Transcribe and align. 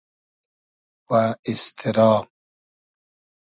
و 1.09 1.35
ایستیرا 1.45 2.11